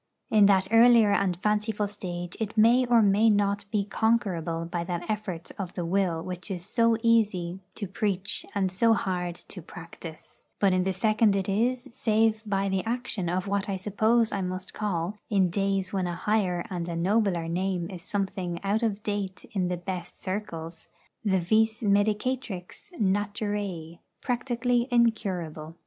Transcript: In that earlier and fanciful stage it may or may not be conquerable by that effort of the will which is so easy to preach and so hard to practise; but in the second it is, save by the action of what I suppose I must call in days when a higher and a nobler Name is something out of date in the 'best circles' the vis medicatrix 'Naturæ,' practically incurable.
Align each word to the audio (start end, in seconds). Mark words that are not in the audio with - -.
In 0.31 0.47
that 0.47 0.67
earlier 0.71 1.11
and 1.11 1.37
fanciful 1.37 1.87
stage 1.87 2.35
it 2.39 2.57
may 2.57 2.87
or 2.87 3.03
may 3.03 3.29
not 3.29 3.65
be 3.69 3.85
conquerable 3.85 4.65
by 4.65 4.83
that 4.85 5.07
effort 5.07 5.51
of 5.59 5.73
the 5.73 5.85
will 5.85 6.23
which 6.23 6.49
is 6.49 6.65
so 6.65 6.97
easy 7.03 7.59
to 7.75 7.85
preach 7.85 8.43
and 8.55 8.71
so 8.71 8.93
hard 8.95 9.35
to 9.35 9.61
practise; 9.61 10.43
but 10.59 10.73
in 10.73 10.85
the 10.85 10.91
second 10.91 11.35
it 11.35 11.47
is, 11.47 11.87
save 11.91 12.41
by 12.47 12.67
the 12.67 12.83
action 12.83 13.29
of 13.29 13.45
what 13.45 13.69
I 13.69 13.75
suppose 13.75 14.31
I 14.31 14.41
must 14.41 14.73
call 14.73 15.19
in 15.29 15.51
days 15.51 15.93
when 15.93 16.07
a 16.07 16.15
higher 16.15 16.65
and 16.71 16.89
a 16.89 16.95
nobler 16.95 17.47
Name 17.47 17.87
is 17.91 18.01
something 18.01 18.59
out 18.63 18.81
of 18.81 19.03
date 19.03 19.45
in 19.51 19.67
the 19.67 19.77
'best 19.77 20.19
circles' 20.19 20.89
the 21.23 21.37
vis 21.39 21.83
medicatrix 21.83 22.91
'Naturæ,' 22.99 23.99
practically 24.19 24.87
incurable. 24.89 25.75